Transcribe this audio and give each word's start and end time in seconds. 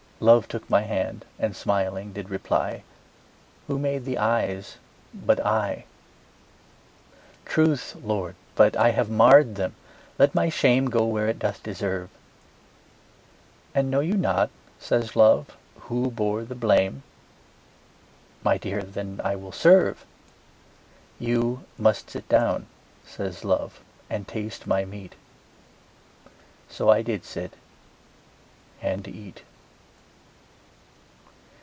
Love 0.23 0.47
took 0.47 0.69
my 0.69 0.81
hand, 0.81 1.25
and 1.39 1.55
smiling 1.55 2.13
did 2.13 2.29
reply, 2.29 2.83
Who 3.65 3.79
made 3.79 4.05
the 4.05 4.19
eyes 4.19 4.77
but 5.15 5.43
I? 5.43 5.85
Truth, 7.43 7.95
Lord, 8.03 8.35
but 8.53 8.75
I 8.77 8.91
have 8.91 9.09
marr'd 9.09 9.55
them: 9.55 9.73
let 10.19 10.35
my 10.35 10.47
shame 10.47 10.91
Go 10.91 11.05
where 11.07 11.27
it 11.27 11.39
doth 11.39 11.63
deserve. 11.63 12.11
And 13.73 13.89
know 13.89 13.99
you 14.01 14.13
not, 14.15 14.51
says 14.77 15.15
Love, 15.15 15.57
who 15.75 16.11
bore 16.11 16.43
the 16.45 16.53
blame? 16.53 17.01
My 18.43 18.59
dear, 18.59 18.83
then 18.83 19.19
I 19.23 19.35
will 19.35 19.51
serve. 19.51 20.05
You 21.17 21.63
must 21.79 22.11
sit 22.11 22.29
down, 22.29 22.67
says 23.07 23.43
Love, 23.43 23.79
and 24.07 24.27
taste 24.27 24.67
my 24.67 24.85
meat: 24.85 25.15
So 26.69 26.89
I 26.91 27.01
did 27.01 27.25
sit 27.25 27.55
and 28.83 29.07
eat. 29.07 29.41